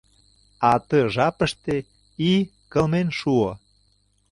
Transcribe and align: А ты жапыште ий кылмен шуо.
А 0.69 0.71
ты 0.87 0.97
жапыште 1.15 1.75
ий 2.29 2.41
кылмен 2.71 3.07
шуо. 3.19 3.51